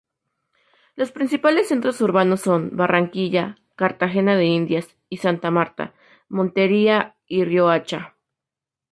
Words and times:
Los 0.95 1.11
principales 1.11 1.67
centros 1.67 2.01
urbanos 2.01 2.41
son 2.41 2.75
Barranquilla, 2.75 3.57
Cartagena 3.75 4.35
de 4.35 4.45
Indias, 4.45 4.97
y 5.09 5.17
Santa 5.17 5.51
Marta, 5.51 5.93
Montería, 6.27 7.17
Riohacha. 7.29 8.15